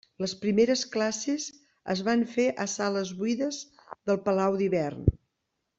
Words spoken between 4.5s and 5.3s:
d'Hivern.